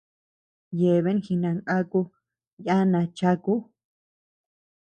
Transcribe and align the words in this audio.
Yeabean 0.79 1.19
jinangaku 1.25 2.01
yana 2.67 2.99
chaku. 3.17 3.53